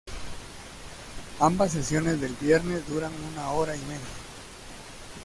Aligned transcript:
Ambas 1.41 1.73
sesiones 1.73 2.19
del 2.19 2.33
viernes 2.41 2.87
duran 2.89 3.11
una 3.35 3.51
hora 3.51 3.75
y 3.75 3.79
media. 3.81 3.99